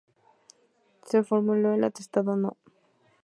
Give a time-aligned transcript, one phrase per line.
[1.03, 2.57] Se formuló el Atestado No.